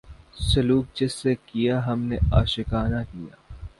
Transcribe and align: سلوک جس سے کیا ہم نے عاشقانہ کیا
سلوک 0.43 0.85
جس 0.95 1.13
سے 1.13 1.33
کیا 1.45 1.85
ہم 1.87 1.99
نے 2.03 2.17
عاشقانہ 2.31 3.03
کیا 3.11 3.35